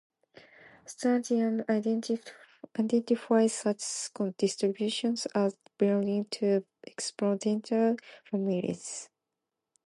[0.87, 3.83] Statisticians identify such
[4.35, 9.07] distributions as belonging to exponential families.